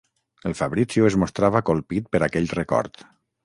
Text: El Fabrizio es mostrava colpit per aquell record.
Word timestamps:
El 0.49 0.55
Fabrizio 0.61 1.09
es 1.11 1.19
mostrava 1.25 1.63
colpit 1.69 2.11
per 2.17 2.25
aquell 2.29 2.51
record. 2.61 3.03